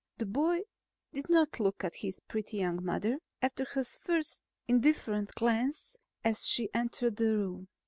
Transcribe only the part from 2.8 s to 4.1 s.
mother after his